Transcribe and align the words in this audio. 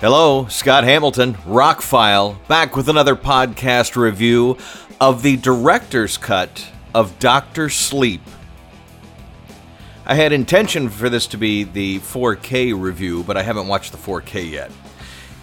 Hello, 0.00 0.46
Scott 0.46 0.84
Hamilton, 0.84 1.34
Rockfile, 1.34 2.38
back 2.48 2.74
with 2.74 2.88
another 2.88 3.14
podcast 3.14 3.96
review 3.96 4.56
of 4.98 5.20
the 5.20 5.36
director's 5.36 6.16
cut 6.16 6.66
of 6.94 7.18
Doctor 7.18 7.68
Sleep. 7.68 8.22
I 10.06 10.14
had 10.14 10.32
intention 10.32 10.88
for 10.88 11.10
this 11.10 11.26
to 11.26 11.36
be 11.36 11.64
the 11.64 11.98
4K 11.98 12.72
review, 12.80 13.24
but 13.24 13.36
I 13.36 13.42
haven't 13.42 13.68
watched 13.68 13.92
the 13.92 13.98
4K 13.98 14.50
yet. 14.50 14.72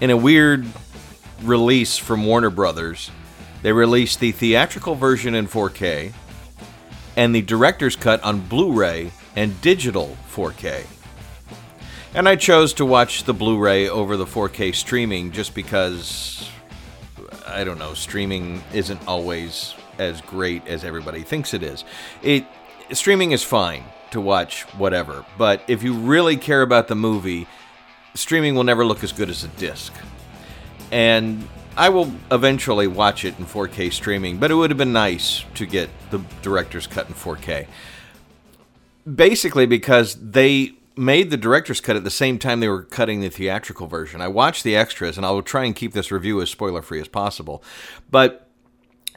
In 0.01 0.09
a 0.09 0.17
weird 0.17 0.65
release 1.43 1.99
from 1.99 2.25
Warner 2.25 2.49
Brothers, 2.49 3.11
they 3.61 3.73
released 3.73 4.19
the 4.19 4.31
theatrical 4.31 4.95
version 4.95 5.35
in 5.35 5.47
4K 5.47 6.13
and 7.15 7.35
the 7.35 7.43
director's 7.43 7.95
cut 7.95 8.23
on 8.23 8.39
Blu 8.39 8.71
ray 8.71 9.11
and 9.35 9.61
digital 9.61 10.17
4K. 10.31 10.96
And 12.17 12.27
I 12.27 12.35
chose 12.35 12.73
to 12.73 12.85
watch 12.85 13.25
the 13.25 13.33
Blu 13.35 13.59
ray 13.59 13.87
over 13.87 14.17
the 14.17 14.25
4K 14.25 14.73
streaming 14.73 15.31
just 15.31 15.53
because, 15.53 16.49
I 17.45 17.63
don't 17.63 17.77
know, 17.77 17.93
streaming 17.93 18.63
isn't 18.73 19.07
always 19.07 19.75
as 19.99 20.19
great 20.21 20.65
as 20.65 20.83
everybody 20.83 21.21
thinks 21.21 21.53
it 21.53 21.61
is. 21.61 21.83
It 22.23 22.43
Streaming 22.91 23.33
is 23.33 23.43
fine 23.43 23.83
to 24.09 24.19
watch 24.19 24.63
whatever, 24.79 25.25
but 25.37 25.61
if 25.67 25.83
you 25.83 25.93
really 25.93 26.37
care 26.37 26.63
about 26.63 26.87
the 26.87 26.95
movie, 26.95 27.47
streaming 28.15 28.55
will 28.55 28.63
never 28.63 28.83
look 28.83 29.03
as 29.03 29.11
good 29.11 29.29
as 29.29 29.43
a 29.43 29.49
disc. 29.49 29.93
And 30.91 31.47
I 31.77 31.89
will 31.89 32.11
eventually 32.31 32.87
watch 32.87 33.25
it 33.25 33.37
in 33.37 33.45
4K 33.45 33.93
streaming, 33.93 34.39
but 34.39 34.49
it 34.49 34.55
would 34.55 34.71
have 34.71 34.77
been 34.79 34.91
nice 34.91 35.45
to 35.53 35.67
get 35.67 35.91
the 36.09 36.17
director's 36.41 36.87
cut 36.87 37.09
in 37.09 37.13
4K. 37.13 37.67
Basically, 39.05 39.67
because 39.67 40.15
they 40.15 40.76
made 40.97 41.29
the 41.29 41.37
director's 41.37 41.81
cut 41.81 41.95
at 41.95 42.03
the 42.03 42.09
same 42.09 42.39
time 42.39 42.59
they 42.59 42.67
were 42.67 42.83
cutting 42.83 43.21
the 43.21 43.29
theatrical 43.29 43.87
version. 43.87 44.21
I 44.21 44.27
watched 44.27 44.63
the 44.63 44.75
extras, 44.75 45.17
and 45.17 45.25
I 45.25 45.31
will 45.31 45.43
try 45.43 45.65
and 45.65 45.75
keep 45.75 45.93
this 45.93 46.11
review 46.11 46.41
as 46.41 46.49
spoiler 46.49 46.81
free 46.81 47.01
as 47.01 47.07
possible. 47.07 47.63
But 48.09 48.47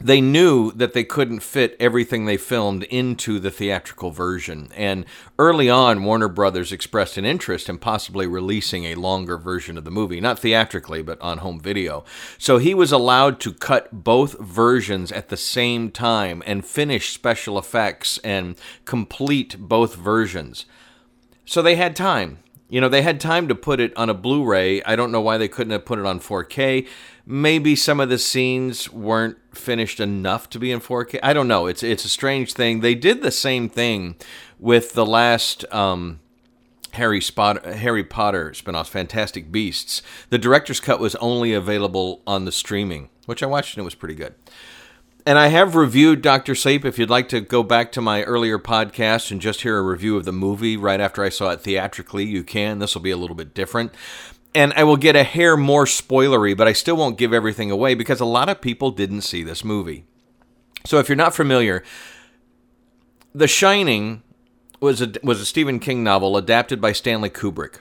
they 0.02 0.20
knew 0.20 0.72
that 0.72 0.94
they 0.94 1.04
couldn't 1.04 1.40
fit 1.40 1.76
everything 1.78 2.24
they 2.24 2.38
filmed 2.38 2.84
into 2.84 3.38
the 3.38 3.50
theatrical 3.50 4.10
version. 4.10 4.70
And 4.74 5.04
early 5.38 5.68
on, 5.68 6.04
Warner 6.04 6.28
Brothers 6.28 6.72
expressed 6.72 7.18
an 7.18 7.26
interest 7.26 7.68
in 7.68 7.76
possibly 7.76 8.26
releasing 8.26 8.84
a 8.84 8.94
longer 8.94 9.36
version 9.36 9.76
of 9.76 9.84
the 9.84 9.90
movie, 9.90 10.20
not 10.20 10.38
theatrically, 10.38 11.02
but 11.02 11.20
on 11.20 11.38
home 11.38 11.60
video. 11.60 12.04
So 12.38 12.56
he 12.56 12.72
was 12.72 12.92
allowed 12.92 13.40
to 13.40 13.52
cut 13.52 14.04
both 14.04 14.38
versions 14.40 15.12
at 15.12 15.28
the 15.28 15.36
same 15.36 15.90
time 15.90 16.42
and 16.46 16.64
finish 16.64 17.12
special 17.12 17.58
effects 17.58 18.18
and 18.24 18.56
complete 18.86 19.56
both 19.58 19.96
versions. 19.96 20.64
So 21.50 21.62
they 21.62 21.74
had 21.74 21.96
time. 21.96 22.38
You 22.68 22.80
know, 22.80 22.88
they 22.88 23.02
had 23.02 23.20
time 23.20 23.48
to 23.48 23.56
put 23.56 23.80
it 23.80 23.92
on 23.96 24.08
a 24.08 24.14
Blu 24.14 24.44
ray. 24.44 24.80
I 24.84 24.94
don't 24.94 25.10
know 25.10 25.20
why 25.20 25.36
they 25.36 25.48
couldn't 25.48 25.72
have 25.72 25.84
put 25.84 25.98
it 25.98 26.06
on 26.06 26.20
4K. 26.20 26.86
Maybe 27.26 27.74
some 27.74 27.98
of 27.98 28.08
the 28.08 28.18
scenes 28.18 28.92
weren't 28.92 29.36
finished 29.52 29.98
enough 29.98 30.48
to 30.50 30.60
be 30.60 30.70
in 30.70 30.78
4K. 30.78 31.18
I 31.24 31.32
don't 31.32 31.48
know. 31.48 31.66
It's 31.66 31.82
it's 31.82 32.04
a 32.04 32.08
strange 32.08 32.52
thing. 32.52 32.82
They 32.82 32.94
did 32.94 33.22
the 33.22 33.32
same 33.32 33.68
thing 33.68 34.14
with 34.60 34.92
the 34.92 35.04
last 35.04 35.64
um, 35.74 36.20
Harry 36.92 37.20
Spot- 37.20 37.64
Harry 37.64 38.04
Potter 38.04 38.52
spinoffs, 38.52 38.86
Fantastic 38.86 39.50
Beasts. 39.50 40.02
The 40.28 40.38
director's 40.38 40.78
cut 40.78 41.00
was 41.00 41.16
only 41.16 41.52
available 41.52 42.22
on 42.28 42.44
the 42.44 42.52
streaming, 42.52 43.08
which 43.26 43.42
I 43.42 43.46
watched 43.46 43.74
and 43.74 43.82
it 43.82 43.84
was 43.84 43.96
pretty 43.96 44.14
good 44.14 44.36
and 45.26 45.38
I 45.38 45.48
have 45.48 45.74
reviewed 45.74 46.22
Doctor 46.22 46.54
Sleep. 46.54 46.84
If 46.84 46.98
you'd 46.98 47.10
like 47.10 47.28
to 47.30 47.40
go 47.40 47.62
back 47.62 47.92
to 47.92 48.00
my 48.00 48.22
earlier 48.24 48.58
podcast 48.58 49.30
and 49.30 49.40
just 49.40 49.62
hear 49.62 49.78
a 49.78 49.82
review 49.82 50.16
of 50.16 50.24
the 50.24 50.32
movie 50.32 50.76
right 50.76 51.00
after 51.00 51.22
I 51.22 51.28
saw 51.28 51.50
it 51.50 51.60
theatrically, 51.60 52.24
you 52.24 52.44
can. 52.44 52.78
This 52.78 52.94
will 52.94 53.02
be 53.02 53.10
a 53.10 53.16
little 53.16 53.36
bit 53.36 53.54
different. 53.54 53.92
And 54.54 54.72
I 54.74 54.84
will 54.84 54.96
get 54.96 55.16
a 55.16 55.22
hair 55.22 55.56
more 55.56 55.84
spoilery, 55.84 56.56
but 56.56 56.66
I 56.66 56.72
still 56.72 56.96
won't 56.96 57.18
give 57.18 57.32
everything 57.32 57.70
away 57.70 57.94
because 57.94 58.20
a 58.20 58.24
lot 58.24 58.48
of 58.48 58.60
people 58.60 58.90
didn't 58.90 59.22
see 59.22 59.42
this 59.42 59.64
movie. 59.64 60.04
So 60.86 60.98
if 60.98 61.08
you're 61.08 61.16
not 61.16 61.34
familiar, 61.34 61.84
The 63.34 63.46
Shining 63.46 64.22
was 64.80 65.00
a, 65.00 65.12
was 65.22 65.40
a 65.40 65.46
Stephen 65.46 65.78
King 65.78 66.02
novel 66.02 66.36
adapted 66.36 66.80
by 66.80 66.92
Stanley 66.92 67.30
Kubrick. 67.30 67.80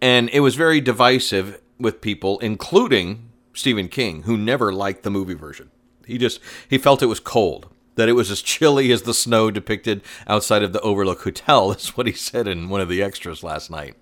And 0.00 0.30
it 0.30 0.40
was 0.40 0.54
very 0.54 0.80
divisive 0.80 1.60
with 1.78 2.00
people, 2.00 2.38
including 2.38 3.30
Stephen 3.52 3.88
King, 3.88 4.22
who 4.22 4.36
never 4.36 4.72
liked 4.72 5.02
the 5.02 5.10
movie 5.10 5.34
version. 5.34 5.70
He 6.10 6.18
just 6.18 6.40
he 6.68 6.78
felt 6.78 7.02
it 7.02 7.06
was 7.06 7.20
cold, 7.20 7.68
that 7.96 8.08
it 8.08 8.14
was 8.14 8.30
as 8.30 8.42
chilly 8.42 8.92
as 8.92 9.02
the 9.02 9.14
snow 9.14 9.50
depicted 9.50 10.02
outside 10.26 10.62
of 10.62 10.72
the 10.72 10.80
Overlook 10.80 11.22
Hotel. 11.22 11.68
That's 11.70 11.96
what 11.96 12.06
he 12.06 12.12
said 12.12 12.48
in 12.48 12.68
one 12.68 12.80
of 12.80 12.88
the 12.88 13.02
extras 13.02 13.42
last 13.42 13.70
night. 13.70 13.94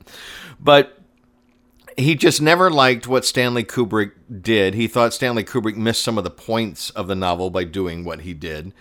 But 0.61 0.99
he 1.97 2.15
just 2.15 2.41
never 2.41 2.71
liked 2.71 3.09
what 3.09 3.25
Stanley 3.25 3.65
Kubrick 3.65 4.13
did. 4.41 4.75
He 4.75 4.87
thought 4.87 5.13
Stanley 5.13 5.43
Kubrick 5.43 5.77
missed 5.77 6.03
some 6.03 6.17
of 6.17 6.25
the 6.25 6.31
points 6.31 6.91
of 6.91 7.09
the 7.09 7.17
novel 7.17 7.51
by 7.51 7.65
doing 7.65 8.05
what 8.05 8.21
he 8.21 8.35
did. 8.35 8.73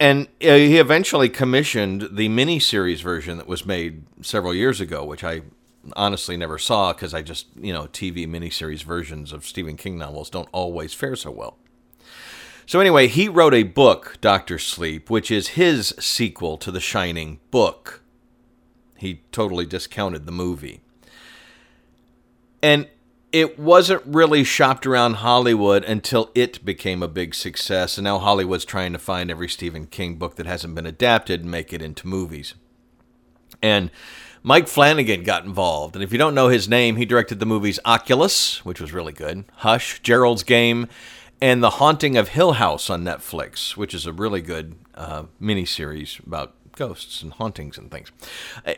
And 0.00 0.28
uh, 0.40 0.54
he 0.54 0.78
eventually 0.78 1.28
commissioned 1.28 2.10
the 2.12 2.28
miniseries 2.28 3.02
version 3.02 3.36
that 3.38 3.48
was 3.48 3.66
made 3.66 4.04
several 4.22 4.54
years 4.54 4.80
ago, 4.80 5.04
which 5.04 5.24
I 5.24 5.42
honestly 5.96 6.36
never 6.36 6.56
saw 6.56 6.92
because 6.92 7.14
I 7.14 7.22
just, 7.22 7.48
you 7.56 7.72
know, 7.72 7.84
TV 7.86 8.28
miniseries 8.28 8.84
versions 8.84 9.32
of 9.32 9.44
Stephen 9.44 9.76
King 9.76 9.98
novels 9.98 10.30
don't 10.30 10.48
always 10.52 10.94
fare 10.94 11.16
so 11.16 11.32
well. 11.32 11.58
So, 12.68 12.80
anyway, 12.80 13.08
he 13.08 13.30
wrote 13.30 13.54
a 13.54 13.62
book, 13.62 14.18
Doctor 14.20 14.58
Sleep, 14.58 15.08
which 15.08 15.30
is 15.30 15.56
his 15.56 15.94
sequel 15.98 16.58
to 16.58 16.70
The 16.70 16.80
Shining 16.80 17.40
book. 17.50 18.02
He 18.94 19.22
totally 19.32 19.64
discounted 19.64 20.26
the 20.26 20.32
movie. 20.32 20.82
And 22.62 22.86
it 23.32 23.58
wasn't 23.58 24.02
really 24.04 24.44
shopped 24.44 24.86
around 24.86 25.14
Hollywood 25.14 25.82
until 25.82 26.30
it 26.34 26.62
became 26.62 27.02
a 27.02 27.08
big 27.08 27.34
success. 27.34 27.96
And 27.96 28.04
now 28.04 28.18
Hollywood's 28.18 28.66
trying 28.66 28.92
to 28.92 28.98
find 28.98 29.30
every 29.30 29.48
Stephen 29.48 29.86
King 29.86 30.16
book 30.16 30.36
that 30.36 30.44
hasn't 30.44 30.74
been 30.74 30.84
adapted 30.84 31.40
and 31.40 31.50
make 31.50 31.72
it 31.72 31.80
into 31.80 32.06
movies. 32.06 32.52
And 33.62 33.90
Mike 34.42 34.68
Flanagan 34.68 35.22
got 35.22 35.46
involved. 35.46 35.96
And 35.96 36.04
if 36.04 36.12
you 36.12 36.18
don't 36.18 36.34
know 36.34 36.48
his 36.48 36.68
name, 36.68 36.96
he 36.96 37.06
directed 37.06 37.40
the 37.40 37.46
movies 37.46 37.80
Oculus, 37.86 38.62
which 38.62 38.78
was 38.78 38.92
really 38.92 39.14
good, 39.14 39.46
Hush, 39.56 40.02
Gerald's 40.02 40.42
Game, 40.42 40.86
and 41.40 41.62
The 41.62 41.70
Haunting 41.70 42.16
of 42.16 42.28
Hill 42.28 42.54
House 42.54 42.90
on 42.90 43.04
Netflix, 43.04 43.76
which 43.76 43.94
is 43.94 44.06
a 44.06 44.12
really 44.12 44.42
good 44.42 44.76
uh, 44.94 45.24
miniseries 45.40 46.24
about 46.26 46.54
ghosts 46.76 47.22
and 47.22 47.32
hauntings 47.32 47.78
and 47.78 47.90
things. 47.90 48.10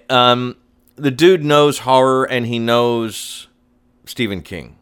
Um, 0.09 0.57
the 0.97 1.11
dude 1.11 1.45
knows 1.45 1.81
horror 1.81 2.25
and 2.25 2.47
he 2.47 2.59
knows 2.59 3.49
Stephen 4.05 4.43
King. 4.43 4.77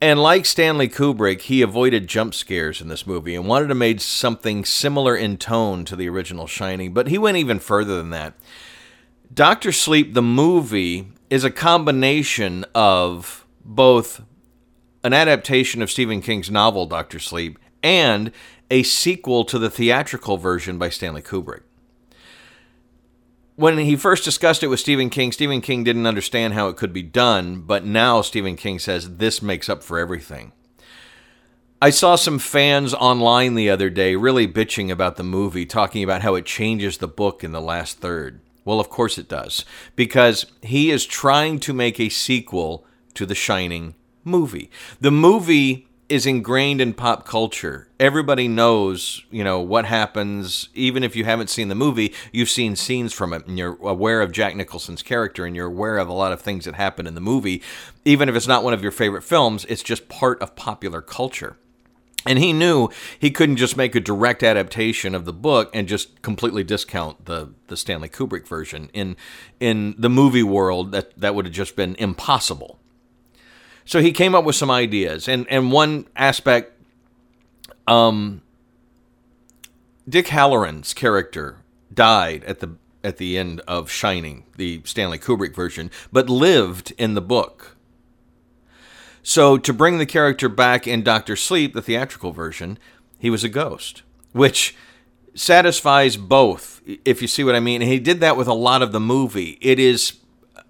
And 0.00 0.20
like 0.20 0.46
Stanley 0.46 0.88
Kubrick, 0.88 1.42
he 1.42 1.62
avoided 1.62 2.08
jump 2.08 2.34
scares 2.34 2.80
in 2.80 2.88
this 2.88 3.06
movie 3.06 3.36
and 3.36 3.46
wanted 3.46 3.68
to 3.68 3.74
make 3.76 4.00
something 4.00 4.64
similar 4.64 5.14
in 5.14 5.36
tone 5.36 5.84
to 5.84 5.94
the 5.94 6.08
original 6.08 6.48
Shining, 6.48 6.92
but 6.92 7.06
he 7.06 7.18
went 7.18 7.36
even 7.36 7.60
further 7.60 7.96
than 7.96 8.10
that. 8.10 8.34
Doctor 9.32 9.70
Sleep, 9.70 10.14
the 10.14 10.22
movie, 10.22 11.12
is 11.30 11.44
a 11.44 11.50
combination 11.50 12.64
of 12.74 13.46
both 13.64 14.22
an 15.04 15.12
adaptation 15.12 15.82
of 15.82 15.90
Stephen 15.90 16.20
King's 16.20 16.50
novel 16.50 16.86
Doctor 16.86 17.18
Sleep, 17.18 17.58
and 17.82 18.32
a 18.70 18.82
sequel 18.82 19.44
to 19.44 19.58
the 19.58 19.70
theatrical 19.70 20.36
version 20.36 20.78
by 20.78 20.88
Stanley 20.88 21.22
Kubrick. 21.22 21.62
When 23.56 23.76
he 23.78 23.96
first 23.96 24.24
discussed 24.24 24.62
it 24.62 24.68
with 24.68 24.80
Stephen 24.80 25.10
King, 25.10 25.30
Stephen 25.30 25.60
King 25.60 25.84
didn't 25.84 26.06
understand 26.06 26.54
how 26.54 26.68
it 26.68 26.76
could 26.76 26.92
be 26.92 27.02
done, 27.02 27.60
but 27.60 27.84
now 27.84 28.22
Stephen 28.22 28.56
King 28.56 28.78
says 28.78 29.16
this 29.16 29.42
makes 29.42 29.68
up 29.68 29.82
for 29.82 29.98
everything. 29.98 30.52
I 31.82 31.90
saw 31.90 32.14
some 32.14 32.38
fans 32.38 32.94
online 32.94 33.54
the 33.54 33.68
other 33.68 33.90
day 33.90 34.14
really 34.14 34.48
bitching 34.48 34.90
about 34.90 35.16
the 35.16 35.24
movie, 35.24 35.66
talking 35.66 36.02
about 36.02 36.22
how 36.22 36.34
it 36.36 36.46
changes 36.46 36.98
the 36.98 37.08
book 37.08 37.44
in 37.44 37.52
the 37.52 37.60
last 37.60 37.98
third. 37.98 38.40
Well, 38.64 38.80
of 38.80 38.88
course 38.88 39.18
it 39.18 39.28
does, 39.28 39.64
because 39.96 40.46
he 40.62 40.90
is 40.90 41.04
trying 41.04 41.58
to 41.60 41.74
make 41.74 41.98
a 41.98 42.08
sequel 42.08 42.86
to 43.14 43.26
The 43.26 43.34
Shining 43.34 43.96
movie. 44.24 44.70
The 45.00 45.10
movie 45.10 45.86
is 46.08 46.26
ingrained 46.26 46.80
in 46.80 46.92
pop 46.92 47.24
culture. 47.24 47.88
Everybody 47.98 48.46
knows, 48.46 49.22
you 49.30 49.42
know, 49.42 49.60
what 49.60 49.86
happens. 49.86 50.68
Even 50.74 51.02
if 51.02 51.16
you 51.16 51.24
haven't 51.24 51.48
seen 51.48 51.68
the 51.68 51.74
movie, 51.74 52.12
you've 52.32 52.50
seen 52.50 52.76
scenes 52.76 53.14
from 53.14 53.32
it 53.32 53.46
and 53.46 53.56
you're 53.56 53.78
aware 53.80 54.20
of 54.20 54.30
Jack 54.30 54.54
Nicholson's 54.54 55.02
character 55.02 55.46
and 55.46 55.56
you're 55.56 55.68
aware 55.68 55.96
of 55.96 56.08
a 56.08 56.12
lot 56.12 56.32
of 56.32 56.42
things 56.42 56.66
that 56.66 56.74
happen 56.74 57.06
in 57.06 57.14
the 57.14 57.20
movie. 57.22 57.62
Even 58.04 58.28
if 58.28 58.36
it's 58.36 58.46
not 58.46 58.62
one 58.62 58.74
of 58.74 58.82
your 58.82 58.92
favorite 58.92 59.22
films, 59.22 59.64
it's 59.70 59.82
just 59.82 60.10
part 60.10 60.42
of 60.42 60.54
popular 60.54 61.00
culture. 61.00 61.56
And 62.26 62.38
he 62.38 62.52
knew 62.52 62.88
he 63.18 63.30
couldn't 63.30 63.56
just 63.56 63.76
make 63.76 63.94
a 63.94 64.00
direct 64.00 64.42
adaptation 64.42 65.14
of 65.14 65.24
the 65.24 65.32
book 65.32 65.70
and 65.74 65.88
just 65.88 66.22
completely 66.22 66.62
discount 66.62 67.24
the, 67.24 67.54
the 67.68 67.76
Stanley 67.76 68.08
Kubrick 68.08 68.46
version. 68.46 68.90
In 68.92 69.16
in 69.60 69.94
the 69.98 70.10
movie 70.10 70.42
world, 70.42 70.92
that, 70.92 71.18
that 71.18 71.34
would 71.34 71.46
have 71.46 71.54
just 71.54 71.74
been 71.74 71.96
impossible. 71.96 72.78
So 73.84 74.00
he 74.00 74.12
came 74.12 74.34
up 74.34 74.44
with 74.44 74.56
some 74.56 74.70
ideas, 74.70 75.28
and 75.28 75.46
and 75.48 75.72
one 75.72 76.06
aspect, 76.16 76.72
um, 77.86 78.42
Dick 80.08 80.28
Hallorann's 80.28 80.94
character 80.94 81.58
died 81.92 82.44
at 82.44 82.60
the 82.60 82.76
at 83.04 83.16
the 83.16 83.36
end 83.36 83.60
of 83.66 83.90
Shining, 83.90 84.44
the 84.56 84.82
Stanley 84.84 85.18
Kubrick 85.18 85.54
version, 85.54 85.90
but 86.12 86.30
lived 86.30 86.92
in 86.98 87.14
the 87.14 87.20
book. 87.20 87.76
So 89.22 89.56
to 89.58 89.72
bring 89.72 89.98
the 89.98 90.06
character 90.06 90.48
back 90.48 90.86
in 90.86 91.02
Doctor 91.02 91.36
Sleep, 91.36 91.74
the 91.74 91.82
theatrical 91.82 92.32
version, 92.32 92.78
he 93.18 93.30
was 93.30 93.44
a 93.44 93.48
ghost, 93.48 94.02
which 94.32 94.76
satisfies 95.34 96.16
both, 96.16 96.80
if 97.04 97.22
you 97.22 97.28
see 97.28 97.44
what 97.44 97.54
I 97.54 97.60
mean. 97.60 97.82
And 97.82 97.90
he 97.90 98.00
did 98.00 98.20
that 98.20 98.36
with 98.36 98.48
a 98.48 98.54
lot 98.54 98.82
of 98.82 98.92
the 98.92 99.00
movie. 99.00 99.58
It 99.60 99.78
is 99.78 100.18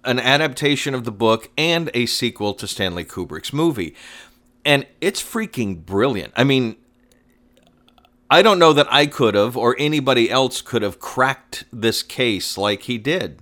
an 0.05 0.19
adaptation 0.19 0.93
of 0.93 1.03
the 1.03 1.11
book 1.11 1.49
and 1.57 1.89
a 1.93 2.05
sequel 2.05 2.53
to 2.55 2.67
Stanley 2.67 3.05
Kubrick's 3.05 3.53
movie. 3.53 3.95
And 4.65 4.85
it's 5.01 5.21
freaking 5.21 5.85
brilliant. 5.85 6.33
I 6.35 6.43
mean, 6.43 6.77
I 8.29 8.41
don't 8.41 8.59
know 8.59 8.73
that 8.73 8.91
I 8.91 9.05
could 9.05 9.35
have 9.35 9.55
or 9.55 9.75
anybody 9.77 10.29
else 10.31 10.61
could 10.61 10.81
have 10.81 10.99
cracked 10.99 11.65
this 11.71 12.01
case 12.01 12.57
like 12.57 12.83
he 12.83 12.97
did. 12.97 13.41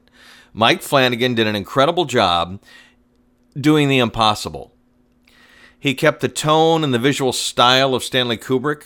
Mike 0.54 0.82
Flanagan 0.82 1.36
did 1.36 1.48
an 1.48 1.56
incredible 1.56 2.06
job 2.06 2.62
doing 3.56 3.88
the 3.88 4.00
impossible. 4.00 4.74
He 5.80 5.94
kept 5.94 6.20
the 6.20 6.30
tone 6.30 6.84
and 6.84 6.94
the 6.94 7.00
visual 7.00 7.34
style 7.34 7.96
of 7.96 8.04
Stanley 8.04 8.38
Kubrick 8.38 8.84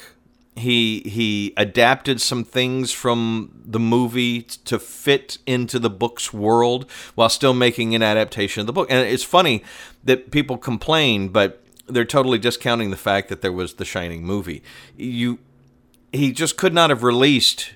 he 0.55 1.01
he 1.01 1.53
adapted 1.57 2.21
some 2.21 2.43
things 2.43 2.91
from 2.91 3.61
the 3.65 3.79
movie 3.79 4.41
to 4.41 4.79
fit 4.79 5.37
into 5.45 5.79
the 5.79 5.89
book's 5.89 6.31
world 6.31 6.89
while 7.15 7.29
still 7.29 7.53
making 7.53 7.93
an 7.93 8.01
adaptation 8.01 8.61
of 8.61 8.67
the 8.67 8.73
book. 8.73 8.89
And 8.89 9.07
it's 9.07 9.23
funny 9.23 9.63
that 10.03 10.31
people 10.31 10.57
complain, 10.57 11.29
but 11.29 11.61
they're 11.87 12.05
totally 12.05 12.37
discounting 12.37 12.89
the 12.89 12.97
fact 12.97 13.29
that 13.29 13.41
there 13.41 13.51
was 13.51 13.75
the 13.75 13.85
Shining 13.85 14.23
movie. 14.23 14.63
You 14.95 15.39
he 16.13 16.31
just 16.31 16.57
could 16.57 16.73
not 16.73 16.89
have 16.89 17.03
released 17.03 17.73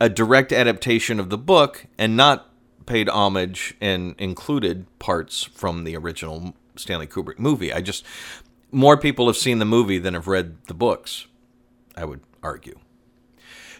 a 0.00 0.08
direct 0.08 0.52
adaptation 0.52 1.18
of 1.18 1.30
the 1.30 1.38
book 1.38 1.86
and 1.98 2.16
not 2.16 2.50
paid 2.86 3.08
homage 3.08 3.74
and 3.80 4.14
included 4.18 4.86
parts 5.00 5.42
from 5.42 5.82
the 5.82 5.96
original 5.96 6.54
Stanley 6.76 7.08
Kubrick 7.08 7.40
movie. 7.40 7.72
I 7.72 7.80
just 7.80 8.04
more 8.70 8.96
people 8.96 9.26
have 9.26 9.36
seen 9.36 9.58
the 9.58 9.64
movie 9.64 9.98
than 9.98 10.14
have 10.14 10.28
read 10.28 10.64
the 10.66 10.74
books. 10.74 11.26
I 11.96 12.04
would 12.04 12.20
argue. 12.42 12.78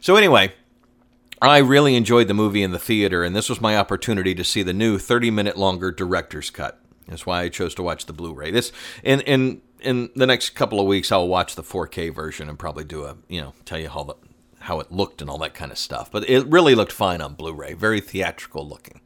So, 0.01 0.17
anyway, 0.17 0.53
I 1.41 1.59
really 1.59 1.97
enjoyed 1.97 2.29
the 2.29 2.35
movie 2.35 2.63
in 2.63 2.71
the 2.71 2.79
theater, 2.79 3.23
and 3.23 3.35
this 3.35 3.49
was 3.49 3.61
my 3.61 3.77
opportunity 3.77 4.35
to 4.35 4.45
see 4.45 4.63
the 4.63 4.73
new 4.73 4.99
30 4.99 5.31
minute 5.31 5.57
longer 5.57 5.91
director's 5.91 6.51
cut. 6.51 6.81
That's 7.09 7.27
why 7.27 7.43
I 7.43 7.49
chose 7.49 7.75
to 7.77 7.83
watch 7.83 8.07
the 8.07 8.13
Blu 8.13 8.33
ray. 8.33 8.51
This, 8.51 8.73
in, 9.05 9.21
in, 9.23 9.61
in 9.81 10.11
the 10.17 10.27
next 10.27 10.51
couple 10.51 10.81
of 10.81 10.87
weeks, 10.87 11.13
I'll 11.13 11.29
watch 11.29 11.55
the 11.55 11.63
4K 11.63 12.13
version 12.13 12.49
and 12.49 12.59
probably 12.59 12.85
do 12.85 13.05
a, 13.05 13.17
you 13.29 13.41
know, 13.41 13.55
tell 13.65 13.79
you 13.79 13.89
how, 13.89 14.03
the, 14.05 14.15
how 14.61 14.81
it 14.81 14.91
looked 14.91 15.21
and 15.21 15.31
all 15.31 15.39
that 15.39 15.55
kind 15.55 15.71
of 15.71 15.79
stuff. 15.79 16.11
But 16.11 16.29
it 16.29 16.47
really 16.47 16.75
looked 16.75 16.93
fine 16.93 17.21
on 17.21 17.35
Blu 17.35 17.53
ray, 17.53 17.75
very 17.75 18.01
theatrical 18.01 18.67
looking. 18.67 19.01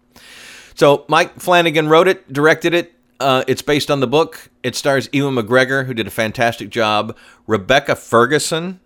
So, 0.74 1.04
Mike 1.08 1.40
Flanagan 1.40 1.88
wrote 1.88 2.08
it, 2.08 2.32
directed 2.32 2.72
it, 2.72 2.94
uh, 3.20 3.44
it's 3.46 3.60
based 3.60 3.90
on 3.90 4.00
the 4.00 4.06
book. 4.06 4.48
It 4.62 4.74
stars 4.74 5.10
Ewan 5.12 5.34
McGregor, 5.34 5.84
who 5.84 5.92
did 5.92 6.06
a 6.06 6.10
fantastic 6.10 6.70
job. 6.70 7.16
Rebecca 7.46 7.94
Ferguson, 7.94 8.80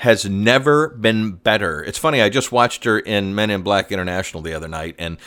has 0.00 0.24
never 0.24 0.88
been 0.88 1.32
better. 1.32 1.84
It's 1.84 1.98
funny, 1.98 2.22
I 2.22 2.30
just 2.30 2.50
watched 2.50 2.84
her 2.84 2.98
in 2.98 3.34
Men 3.34 3.50
in 3.50 3.60
Black 3.60 3.92
International 3.92 4.42
the 4.42 4.54
other 4.54 4.66
night, 4.66 4.94
and 4.98 5.18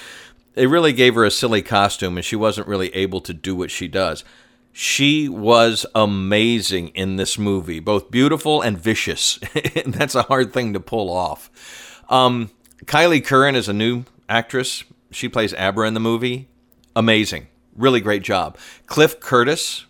they 0.56 0.66
really 0.66 0.94
gave 0.94 1.14
her 1.14 1.24
a 1.24 1.30
silly 1.30 1.62
costume, 1.62 2.18
and 2.18 2.26
she 2.26 2.36
wasn't 2.36 2.68
really 2.68 2.90
able 2.96 3.22
to 3.22 3.36
do 3.36 3.56
what 3.56 3.70
she 3.70 3.88
does. 3.88 4.24
She 4.72 5.30
was 5.30 5.86
amazing 5.94 6.88
in 6.90 7.18
this 7.18 7.38
movie, 7.38 7.80
both 7.80 8.10
beautiful 8.10 8.64
and 8.64 8.76
vicious. 8.76 9.38
That's 9.86 10.16
a 10.16 10.24
hard 10.24 10.52
thing 10.52 10.74
to 10.74 10.80
pull 10.80 11.12
off. 11.12 12.02
Um, 12.10 12.50
Kyliegh 12.86 13.26
Curran 13.26 13.56
is 13.56 13.70
a 13.70 13.74
new 13.74 14.06
actress. 14.28 14.86
She 15.12 15.30
plays 15.30 15.54
Abra 15.54 15.88
in 15.88 15.94
the 15.94 16.00
movie. 16.00 16.50
Amazing. 16.96 17.46
Really 17.76 18.02
great 18.02 18.24
job. 18.24 18.58
Cliff 18.88 19.20
Curtis, 19.20 19.86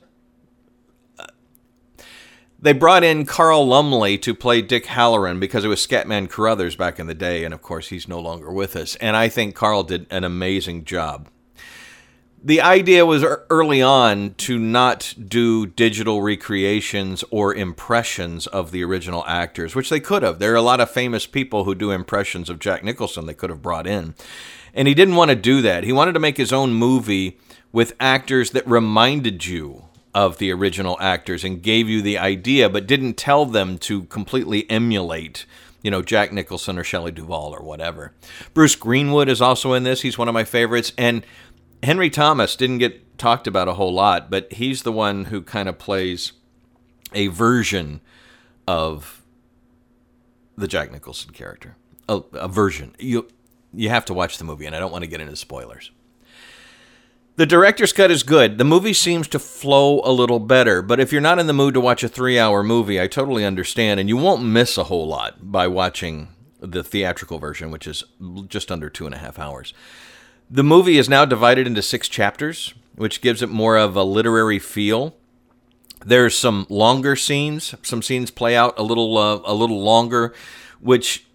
they 2.63 2.71
brought 2.71 3.03
in 3.03 3.25
Carl 3.25 3.67
Lumbly 3.67 4.17
to 4.19 4.33
play 4.33 4.61
Dick 4.61 4.85
Hallorann 4.85 5.37
because 5.37 5.65
it 5.65 5.67
was 5.67 5.85
Scatman 5.85 6.29
Crothers 6.29 6.77
back 6.77 6.97
in 6.97 7.07
the 7.07 7.13
day, 7.13 7.43
and 7.43 7.53
of 7.53 7.61
course 7.61 7.89
he's 7.89 8.07
no 8.07 8.21
longer 8.21 8.53
with 8.53 8.77
us. 8.77 8.95
And 8.95 9.17
I 9.17 9.27
think 9.27 9.53
Carl 9.53 9.83
did 9.83 10.07
an 10.09 10.23
amazing 10.23 10.85
job. 10.85 11.27
The 12.41 12.61
idea 12.61 13.05
was 13.05 13.25
early 13.49 13.81
on 13.81 14.35
to 14.35 14.57
not 14.57 15.13
do 15.27 15.65
digital 15.65 16.21
recreations 16.21 17.23
or 17.31 17.53
impressions 17.53 18.47
of 18.47 18.71
the 18.71 18.83
original 18.85 19.25
actors, 19.27 19.75
which 19.75 19.89
they 19.89 19.99
could 19.99 20.23
have. 20.23 20.39
There 20.39 20.53
are 20.53 20.57
a 20.57 20.61
lot 20.61 20.79
of 20.79 20.89
famous 20.89 21.25
people 21.27 21.65
who 21.65 21.75
do 21.75 21.91
impressions 21.91 22.49
of 22.49 22.59
Jack 22.59 22.81
Nicholson 22.81 23.25
they 23.25 23.33
could 23.33 23.49
have 23.49 23.61
brought 23.61 23.87
in. 23.87 24.15
And 24.73 24.87
he 24.87 24.93
didn't 24.93 25.15
want 25.15 25.29
to 25.29 25.35
do 25.35 25.61
that. 25.61 25.83
He 25.83 25.91
wanted 25.91 26.13
to 26.13 26.19
make 26.19 26.37
his 26.37 26.53
own 26.53 26.73
movie 26.73 27.37
with 27.73 27.93
actors 27.99 28.51
that 28.51 28.65
reminded 28.67 29.45
you 29.45 29.83
of 30.15 30.37
the 30.37 30.51
original 30.51 30.97
actors 30.99 31.43
and 31.43 31.61
gave 31.61 31.89
you 31.89 32.01
the 32.01 32.17
idea, 32.17 32.69
but 32.69 32.87
didn't 32.87 33.15
tell 33.15 33.45
them 33.45 33.77
to 33.79 34.03
completely 34.05 34.69
emulate, 34.69 35.45
you 35.81 35.89
know, 35.89 36.01
Jack 36.01 36.31
Nicholson 36.31 36.77
or 36.77 36.83
Shelley 36.83 37.11
Duvall 37.11 37.53
or 37.53 37.61
whatever. 37.61 38.13
Bruce 38.53 38.75
Greenwood 38.75 39.27
is 39.27 39.41
also 39.41 39.73
in 39.73 39.83
this. 39.83 40.01
He's 40.01 40.17
one 40.17 40.27
of 40.27 40.33
my 40.33 40.43
favorites. 40.43 40.91
And 40.97 41.25
Henry 41.81 42.09
Thomas 42.09 42.55
didn't 42.55 42.77
get 42.77 43.17
talked 43.17 43.47
about 43.47 43.67
a 43.67 43.73
whole 43.73 43.93
lot, 43.93 44.29
but 44.29 44.51
he's 44.53 44.83
the 44.83 44.91
one 44.91 45.25
who 45.25 45.41
kind 45.41 45.67
of 45.67 45.77
plays 45.77 46.33
a 47.13 47.27
version 47.27 48.01
of 48.67 49.21
the 50.57 50.67
Jack 50.67 50.91
Nicholson 50.91 51.31
character. 51.31 51.75
A, 52.07 52.21
a 52.33 52.47
version. 52.47 52.95
You 52.99 53.27
you 53.73 53.89
have 53.89 54.05
to 54.05 54.13
watch 54.13 54.37
the 54.37 54.43
movie, 54.43 54.65
and 54.65 54.75
I 54.75 54.79
don't 54.79 54.91
want 54.91 55.03
to 55.03 55.09
get 55.09 55.19
into 55.19 55.35
spoilers. 55.35 55.89
The 57.35 57.45
director's 57.47 57.93
cut 57.93 58.11
is 58.11 58.21
good. 58.21 58.59
The 58.59 58.63
movie 58.63 58.93
seems 58.93 59.27
to 59.29 59.39
flow 59.39 60.01
a 60.03 60.11
little 60.11 60.39
better, 60.39 60.83
but 60.83 60.99
if 60.99 61.11
you're 61.11 61.19
not 61.19 61.39
in 61.39 61.47
the 61.47 61.53
mood 61.53 61.73
to 61.73 61.81
watch 61.81 62.03
a 62.03 62.07
three 62.07 62.37
hour 62.37 62.61
movie, 62.61 63.01
I 63.01 63.07
totally 63.07 63.43
understand, 63.43 63.99
and 63.99 64.07
you 64.07 64.17
won't 64.17 64.43
miss 64.43 64.77
a 64.77 64.83
whole 64.83 65.07
lot 65.07 65.51
by 65.51 65.67
watching 65.67 66.27
the 66.59 66.83
theatrical 66.83 67.39
version, 67.39 67.71
which 67.71 67.87
is 67.87 68.03
just 68.47 68.71
under 68.71 68.87
two 68.87 69.07
and 69.07 69.15
a 69.15 69.17
half 69.17 69.39
hours. 69.39 69.73
The 70.47 70.63
movie 70.63 70.99
is 70.99 71.09
now 71.09 71.25
divided 71.25 71.65
into 71.65 71.81
six 71.81 72.07
chapters, 72.07 72.75
which 72.95 73.21
gives 73.21 73.41
it 73.41 73.49
more 73.49 73.77
of 73.77 73.95
a 73.95 74.03
literary 74.03 74.59
feel. 74.59 75.15
There's 76.05 76.37
some 76.37 76.67
longer 76.69 77.15
scenes. 77.15 77.73
Some 77.81 78.03
scenes 78.03 78.29
play 78.29 78.55
out 78.55 78.77
a 78.77 78.83
little 78.83 79.17
uh, 79.17 79.41
a 79.43 79.55
little 79.55 79.81
longer, 79.81 80.35
which 80.79 81.25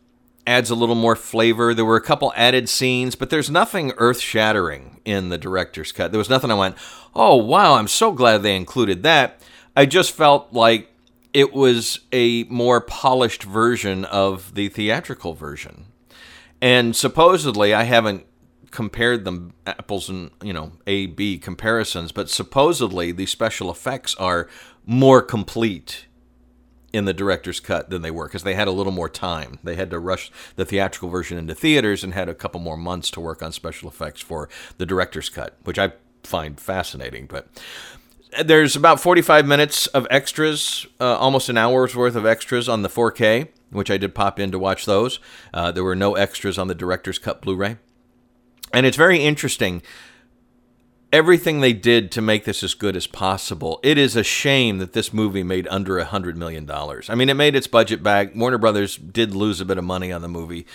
adds 0.49 0.71
a 0.71 0.75
little 0.75 0.95
more 0.95 1.15
flavor. 1.15 1.75
There 1.75 1.85
were 1.85 1.97
a 1.97 2.01
couple 2.01 2.33
added 2.35 2.69
scenes, 2.69 3.15
but 3.15 3.31
there's 3.31 3.51
nothing 3.51 3.93
earth 3.99 4.21
shattering 4.21 5.01
in 5.05 5.29
the 5.29 5.39
director's 5.39 5.93
cut. 5.93 6.11
There 6.11 6.19
was 6.19 6.31
nothing 6.31 6.51
I 6.51 6.55
went, 6.55 6.77
oh, 7.15 7.37
wow, 7.37 7.75
I'm 7.75 7.87
so 7.87 8.13
glad 8.13 8.43
they 8.43 8.57
included 8.57 9.03
that. 9.03 9.43
I 9.77 9.87
just 9.87 10.13
felt 10.13 10.53
like 10.53 10.91
it 11.35 11.53
was 11.53 12.01
a 12.13 12.45
more 12.45 12.81
polished 12.81 13.43
version 13.43 14.07
of 14.07 14.55
the 14.55 14.69
theatrical 14.71 15.35
version. 15.35 15.85
And 16.61 16.97
supposedly, 16.97 17.75
I 17.75 17.85
haven't 17.85 18.25
compared 18.71 19.25
them 19.25 19.53
apples 19.67 20.09
and 20.11 20.31
you 20.43 20.53
know 20.53 20.71
a 20.87 21.07
b 21.07 21.39
comparisons 21.39 22.13
but 22.13 22.29
supposedly 22.29 23.13
the 23.13 23.25
special 23.25 23.71
effects 23.71 24.15
are 24.17 24.47
more 24.85 25.23
complete 25.23 26.05
in 26.93 27.05
the 27.05 27.13
director's 27.13 27.61
cut 27.61 27.91
than 27.91 28.03
they 28.03 28.11
were 28.11 28.27
because 28.27 28.43
they 28.43 28.55
had 28.55 28.69
a 28.69 28.73
little 28.73 28.93
more 28.93 29.09
time. 29.09 29.59
They 29.63 29.75
had 29.75 29.91
to 29.91 29.99
rush 29.99 30.31
the 30.57 30.65
theatrical 30.65 31.11
version 31.11 31.39
into 31.39 31.55
theaters 31.55 32.03
and 32.03 32.15
had 32.15 32.29
a 32.29 32.35
couple 32.35 32.61
more 32.61 32.77
months 32.77 33.11
to 33.13 33.21
work 33.21 33.43
on 33.43 33.53
special 33.53 33.89
effects 33.89 34.21
for 34.21 34.49
the 34.79 34.87
director's 34.87 35.29
cut, 35.29 35.57
which 35.65 35.79
I 35.79 35.93
find 36.23 36.59
fascinating. 36.59 37.27
But 37.27 37.49
there's 38.43 38.77
about 38.77 39.01
45 39.01 39.47
minutes 39.47 39.87
of 39.89 40.07
extras, 40.11 40.87
uh, 41.01 41.17
almost 41.17 41.49
an 41.49 41.57
hour's 41.57 41.95
worth 41.95 42.17
of 42.17 42.27
extras 42.27 42.69
on 42.69 42.83
the 42.83 42.89
4K, 42.89 43.49
which 43.71 43.91
I 43.91 43.97
did 43.97 44.15
pop 44.15 44.39
in 44.41 44.51
to 44.53 44.59
watch 44.59 44.87
those. 44.87 45.21
Uh, 45.53 45.71
there 45.73 45.85
were 45.85 45.97
no 45.97 46.15
extras 46.15 46.59
on 46.59 46.69
the 46.69 46.75
director's 46.75 47.19
cut 47.19 47.43
Blu 47.43 47.55
ray. 47.55 47.77
And 48.73 48.87
it's 48.87 48.97
very 48.97 49.19
interesting 49.19 49.83
everything 51.13 51.61
they 51.61 51.73
did 51.73 52.11
to 52.13 52.21
make 52.21 52.45
this 52.45 52.63
as 52.63 52.75
good 52.75 52.97
as 52.97 53.07
possible. 53.07 53.81
It 53.83 53.97
is 53.99 54.17
a 54.17 54.23
shame 54.23 54.79
that 54.79 54.93
this 54.93 55.13
movie 55.13 55.43
made 55.43 55.67
under 55.69 55.99
a 55.99 56.05
hundred 56.05 56.37
million 56.37 56.67
dollars. 56.67 57.09
I 57.09 57.15
mean, 57.15 57.29
it 57.29 57.35
made 57.35 57.57
its 57.57 57.67
budget 57.67 58.03
back. 58.03 58.35
Warner 58.35 58.59
Brothers 58.59 58.97
did 58.97 59.35
lose 59.35 59.61
a 59.61 59.65
bit 59.65 59.79
of 59.79 59.85
money 59.85 60.13
on 60.13 60.23
the 60.23 60.29
movie, 60.29 60.67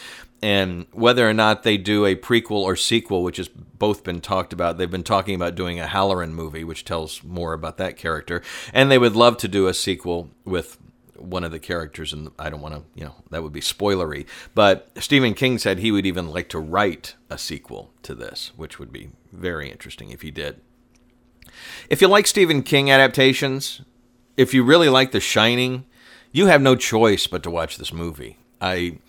and 0.41 0.87
whether 0.91 1.27
or 1.27 1.33
not 1.33 1.63
they 1.63 1.77
do 1.77 2.05
a 2.05 2.15
prequel 2.15 2.63
or 2.63 2.75
sequel, 2.75 3.23
which 3.23 3.37
has 3.37 3.47
both 3.47 4.03
been 4.03 4.21
talked 4.21 4.53
about, 4.53 4.77
they've 4.77 4.89
been 4.89 5.03
talking 5.03 5.35
about 5.35 5.55
doing 5.55 5.79
a 5.79 5.85
Hallorann 5.85 6.31
movie, 6.31 6.63
which 6.63 6.83
tells 6.83 7.23
more 7.23 7.53
about 7.53 7.77
that 7.77 7.95
character, 7.95 8.41
and 8.73 8.89
they 8.89 8.97
would 8.97 9.15
love 9.15 9.37
to 9.37 9.47
do 9.47 9.67
a 9.67 9.73
sequel 9.73 10.31
with 10.45 10.77
one 11.23 11.43
of 11.43 11.51
the 11.51 11.59
characters 11.59 12.13
and 12.13 12.29
I 12.37 12.49
don't 12.49 12.61
want 12.61 12.75
to, 12.75 12.83
you 12.95 13.05
know, 13.05 13.15
that 13.31 13.43
would 13.43 13.53
be 13.53 13.61
spoilery, 13.61 14.25
but 14.53 14.89
Stephen 14.99 15.33
King 15.33 15.57
said 15.57 15.79
he 15.79 15.91
would 15.91 16.05
even 16.05 16.29
like 16.29 16.49
to 16.49 16.59
write 16.59 17.15
a 17.29 17.37
sequel 17.37 17.91
to 18.03 18.13
this, 18.13 18.51
which 18.55 18.79
would 18.79 18.91
be 18.91 19.09
very 19.31 19.71
interesting 19.71 20.11
if 20.11 20.21
he 20.21 20.31
did. 20.31 20.61
If 21.89 22.01
you 22.01 22.07
like 22.07 22.27
Stephen 22.27 22.63
King 22.63 22.91
adaptations, 22.91 23.81
if 24.37 24.53
you 24.53 24.63
really 24.63 24.89
like 24.89 25.11
The 25.11 25.19
Shining, 25.19 25.85
you 26.31 26.47
have 26.47 26.61
no 26.61 26.75
choice 26.75 27.27
but 27.27 27.43
to 27.43 27.51
watch 27.51 27.77
this 27.77 27.93
movie. 27.93 28.37
I 28.59 28.99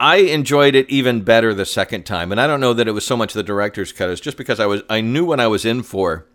I 0.00 0.16
enjoyed 0.16 0.74
it 0.74 0.90
even 0.90 1.22
better 1.22 1.54
the 1.54 1.64
second 1.64 2.04
time, 2.04 2.32
and 2.32 2.40
I 2.40 2.48
don't 2.48 2.60
know 2.60 2.74
that 2.74 2.88
it 2.88 2.92
was 2.92 3.06
so 3.06 3.16
much 3.16 3.32
the 3.32 3.44
director's 3.44 3.92
cut. 3.92 4.10
It's 4.10 4.20
just 4.20 4.36
because 4.36 4.58
I 4.58 4.66
was 4.66 4.82
I 4.90 5.00
knew 5.00 5.24
what 5.24 5.40
I 5.40 5.46
was 5.46 5.64
in 5.64 5.82
for 5.82 6.26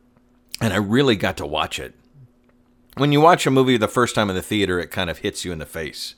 and 0.61 0.73
I 0.73 0.77
really 0.77 1.15
got 1.15 1.37
to 1.37 1.45
watch 1.45 1.79
it. 1.79 1.93
When 2.95 3.11
you 3.11 3.21
watch 3.21 3.45
a 3.45 3.51
movie 3.51 3.77
the 3.77 3.87
first 3.87 4.15
time 4.15 4.29
in 4.29 4.35
the 4.35 4.41
theater, 4.41 4.79
it 4.79 4.91
kind 4.91 5.09
of 5.09 5.19
hits 5.19 5.45
you 5.45 5.51
in 5.51 5.59
the 5.59 5.65
face, 5.65 6.15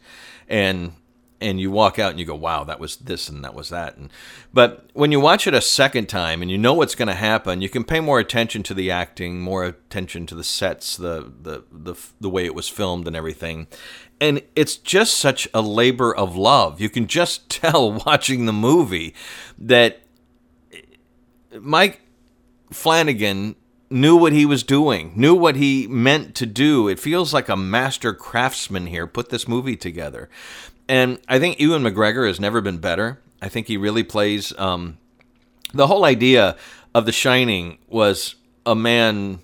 and 0.47 0.93
and 1.41 1.59
you 1.59 1.71
walk 1.71 1.97
out 1.97 2.11
and 2.11 2.19
you 2.19 2.25
go, 2.25 2.35
"Wow, 2.35 2.63
that 2.63 2.79
was 2.79 2.97
this 2.97 3.27
and 3.27 3.43
that 3.43 3.55
was 3.55 3.69
that." 3.69 3.97
And 3.97 4.11
but 4.53 4.89
when 4.93 5.11
you 5.11 5.19
watch 5.19 5.47
it 5.47 5.53
a 5.53 5.61
second 5.61 6.07
time 6.07 6.41
and 6.41 6.51
you 6.51 6.57
know 6.57 6.73
what's 6.73 6.95
going 6.95 7.07
to 7.07 7.15
happen, 7.15 7.61
you 7.61 7.69
can 7.69 7.83
pay 7.83 7.99
more 7.99 8.19
attention 8.19 8.63
to 8.63 8.73
the 8.73 8.91
acting, 8.91 9.41
more 9.41 9.65
attention 9.65 10.25
to 10.27 10.35
the 10.35 10.43
sets, 10.43 10.95
the 10.95 11.31
the 11.41 11.63
the 11.71 11.95
the 12.19 12.29
way 12.29 12.45
it 12.45 12.55
was 12.55 12.69
filmed 12.69 13.07
and 13.07 13.15
everything. 13.15 13.67
And 14.21 14.43
it's 14.55 14.77
just 14.77 15.17
such 15.17 15.49
a 15.51 15.61
labor 15.63 16.15
of 16.15 16.37
love. 16.37 16.79
You 16.79 16.89
can 16.89 17.07
just 17.07 17.49
tell 17.61 17.91
watching 17.91 18.45
the 18.45 18.53
movie 18.53 19.15
that 19.57 20.01
Mike 21.59 22.01
Flanagan 22.71 23.55
knew 23.91 24.15
what 24.15 24.33
he 24.33 24.45
was 24.45 24.63
doing, 24.63 25.11
knew 25.15 25.35
what 25.35 25.55
he 25.55 25.87
meant 25.87 26.35
to 26.35 26.45
do. 26.45 26.87
It 26.87 26.99
feels 26.99 27.33
like 27.33 27.49
a 27.49 27.55
master 27.55 28.13
craftsman 28.13 28.87
here 28.87 29.05
put 29.05 29.29
this 29.29 29.47
movie 29.47 29.75
together. 29.75 30.29
And 30.87 31.19
I 31.27 31.39
think 31.39 31.59
Ewan 31.59 31.83
McGregor 31.83 32.27
has 32.27 32.39
never 32.39 32.61
been 32.61 32.77
better. 32.77 33.19
I 33.41 33.49
think 33.49 33.67
he 33.67 33.77
really 33.77 34.03
plays. 34.03 34.57
Um, 34.57 34.97
the 35.73 35.87
whole 35.87 36.05
idea 36.05 36.55
of 36.93 37.05
The 37.05 37.11
Shining 37.11 37.77
was 37.87 38.35
a 38.65 38.75
man 38.75 39.39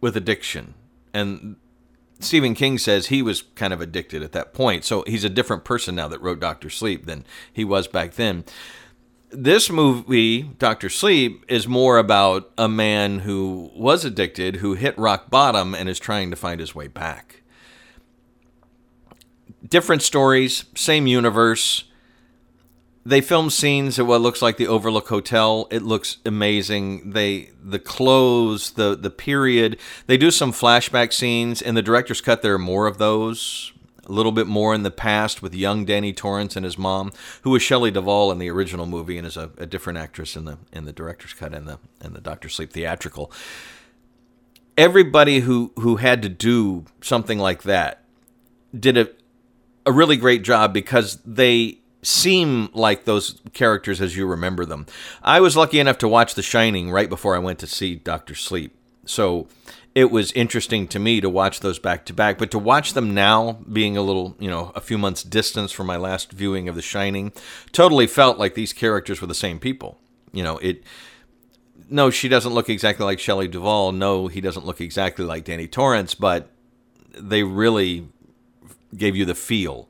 with 0.00 0.16
addiction. 0.16 0.74
And 1.12 1.56
Stephen 2.20 2.54
King 2.54 2.78
says 2.78 3.06
he 3.06 3.22
was 3.22 3.42
kind 3.54 3.72
of 3.72 3.80
addicted 3.80 4.22
at 4.22 4.32
that 4.32 4.52
point. 4.52 4.84
So 4.84 5.04
he's 5.06 5.24
a 5.24 5.30
different 5.30 5.64
person 5.64 5.94
now 5.94 6.08
that 6.08 6.20
wrote 6.20 6.40
Doctor 6.40 6.70
Sleep 6.70 7.06
than 7.06 7.24
he 7.52 7.64
was 7.64 7.86
back 7.86 8.14
then 8.14 8.44
this 9.30 9.70
movie, 9.70 10.42
Doctor 10.42 10.88
Sleep, 10.88 11.44
is 11.48 11.68
more 11.68 11.98
about 11.98 12.50
a 12.56 12.68
man 12.68 13.20
who 13.20 13.70
was 13.74 14.04
addicted, 14.04 14.56
who 14.56 14.74
hit 14.74 14.96
rock 14.98 15.30
bottom, 15.30 15.74
and 15.74 15.88
is 15.88 15.98
trying 15.98 16.30
to 16.30 16.36
find 16.36 16.60
his 16.60 16.74
way 16.74 16.88
back. 16.88 17.42
Different 19.66 20.02
stories, 20.02 20.64
same 20.74 21.06
universe. 21.06 21.84
They 23.04 23.20
film 23.20 23.50
scenes 23.50 23.98
at 23.98 24.06
what 24.06 24.20
looks 24.20 24.42
like 24.42 24.56
the 24.56 24.66
Overlook 24.66 25.08
Hotel. 25.08 25.66
It 25.70 25.82
looks 25.82 26.18
amazing. 26.26 27.10
They 27.10 27.50
the 27.62 27.78
clothes, 27.78 28.72
the 28.72 28.96
the 28.96 29.10
period. 29.10 29.78
They 30.06 30.16
do 30.16 30.30
some 30.30 30.52
flashback 30.52 31.12
scenes 31.12 31.62
in 31.62 31.74
the 31.74 31.82
director's 31.82 32.20
cut. 32.20 32.42
There 32.42 32.54
are 32.54 32.58
more 32.58 32.86
of 32.86 32.98
those 32.98 33.72
a 34.08 34.12
little 34.12 34.32
bit 34.32 34.46
more 34.46 34.74
in 34.74 34.82
the 34.82 34.90
past 34.90 35.42
with 35.42 35.54
young 35.54 35.84
Danny 35.84 36.12
Torrance 36.12 36.56
and 36.56 36.64
his 36.64 36.78
mom, 36.78 37.12
who 37.42 37.50
was 37.50 37.62
Shelley 37.62 37.90
Duvall 37.90 38.32
in 38.32 38.38
the 38.38 38.50
original 38.50 38.86
movie 38.86 39.18
and 39.18 39.26
is 39.26 39.36
a, 39.36 39.50
a 39.58 39.66
different 39.66 39.98
actress 39.98 40.36
in 40.36 40.44
the 40.44 40.58
in 40.72 40.84
the 40.84 40.92
director's 40.92 41.34
cut 41.34 41.54
and 41.54 41.66
the 41.66 41.78
and 42.00 42.14
the 42.14 42.20
Doctor 42.20 42.48
Sleep 42.48 42.72
theatrical. 42.72 43.30
Everybody 44.76 45.40
who 45.40 45.72
who 45.76 45.96
had 45.96 46.22
to 46.22 46.28
do 46.28 46.84
something 47.00 47.38
like 47.38 47.62
that 47.64 48.04
did 48.78 48.96
a 48.96 49.10
a 49.86 49.92
really 49.92 50.16
great 50.16 50.42
job 50.42 50.72
because 50.72 51.18
they 51.24 51.78
seem 52.02 52.68
like 52.74 53.04
those 53.04 53.40
characters 53.52 54.00
as 54.00 54.16
you 54.16 54.26
remember 54.26 54.64
them. 54.64 54.86
I 55.22 55.40
was 55.40 55.56
lucky 55.56 55.80
enough 55.80 55.98
to 55.98 56.08
watch 56.08 56.34
The 56.34 56.42
Shining 56.42 56.90
right 56.90 57.08
before 57.08 57.34
I 57.34 57.38
went 57.40 57.58
to 57.60 57.66
see 57.66 57.96
Doctor 57.96 58.34
Sleep. 58.34 58.74
So 59.04 59.48
it 59.94 60.10
was 60.10 60.32
interesting 60.32 60.86
to 60.88 60.98
me 60.98 61.20
to 61.20 61.30
watch 61.30 61.60
those 61.60 61.78
back 61.78 62.04
to 62.06 62.12
back. 62.12 62.38
But 62.38 62.50
to 62.52 62.58
watch 62.58 62.92
them 62.92 63.14
now, 63.14 63.60
being 63.70 63.96
a 63.96 64.02
little, 64.02 64.36
you 64.38 64.50
know, 64.50 64.72
a 64.74 64.80
few 64.80 64.98
months 64.98 65.22
distance 65.22 65.72
from 65.72 65.86
my 65.86 65.96
last 65.96 66.32
viewing 66.32 66.68
of 66.68 66.74
The 66.74 66.82
Shining, 66.82 67.32
totally 67.72 68.06
felt 68.06 68.38
like 68.38 68.54
these 68.54 68.72
characters 68.72 69.20
were 69.20 69.26
the 69.26 69.34
same 69.34 69.58
people. 69.58 69.98
You 70.32 70.42
know, 70.42 70.58
it. 70.58 70.82
No, 71.90 72.10
she 72.10 72.28
doesn't 72.28 72.52
look 72.52 72.68
exactly 72.68 73.06
like 73.06 73.18
Shelley 73.18 73.48
Duvall. 73.48 73.92
No, 73.92 74.26
he 74.26 74.42
doesn't 74.42 74.66
look 74.66 74.80
exactly 74.80 75.24
like 75.24 75.44
Danny 75.44 75.66
Torrance, 75.66 76.14
but 76.14 76.50
they 77.10 77.42
really 77.42 78.08
gave 78.94 79.16
you 79.16 79.24
the 79.24 79.34
feel 79.34 79.88